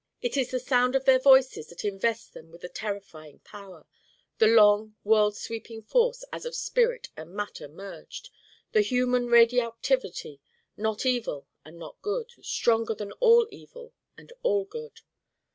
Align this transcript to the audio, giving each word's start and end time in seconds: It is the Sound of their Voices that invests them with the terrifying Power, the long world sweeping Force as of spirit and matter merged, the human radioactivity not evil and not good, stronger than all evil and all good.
It 0.19 0.35
is 0.35 0.49
the 0.49 0.59
Sound 0.59 0.95
of 0.95 1.05
their 1.05 1.19
Voices 1.19 1.67
that 1.67 1.85
invests 1.85 2.29
them 2.29 2.49
with 2.49 2.61
the 2.61 2.69
terrifying 2.69 3.37
Power, 3.43 3.85
the 4.39 4.47
long 4.47 4.95
world 5.03 5.37
sweeping 5.37 5.83
Force 5.83 6.25
as 6.33 6.43
of 6.43 6.55
spirit 6.55 7.09
and 7.15 7.35
matter 7.35 7.67
merged, 7.67 8.31
the 8.71 8.81
human 8.81 9.27
radioactivity 9.27 10.41
not 10.75 11.05
evil 11.05 11.45
and 11.63 11.77
not 11.77 12.01
good, 12.01 12.31
stronger 12.41 12.95
than 12.95 13.11
all 13.19 13.47
evil 13.51 13.93
and 14.17 14.33
all 14.41 14.65
good. 14.65 15.01